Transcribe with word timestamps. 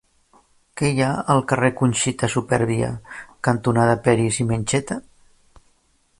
Què 0.79 0.87
hi 0.93 1.03
ha 1.07 1.09
al 1.33 1.41
carrer 1.51 1.69
Conxita 1.81 2.31
Supervia 2.37 2.91
cantonada 3.49 4.01
Peris 4.09 4.41
i 4.47 4.51
Mencheta? 4.55 4.99